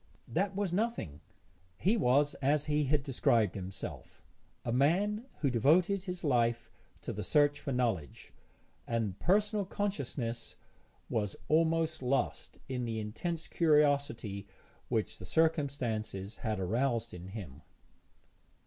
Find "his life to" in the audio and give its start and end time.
6.05-7.13